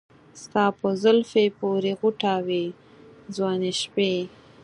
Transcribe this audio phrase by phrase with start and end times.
[0.41, 2.63] ستا په زلفې پورې غوټه وې
[3.35, 4.11] ځواني شپې